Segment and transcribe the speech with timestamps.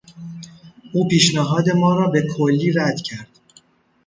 [0.93, 3.29] او پیشنهاد ما را به کلی رد کرد.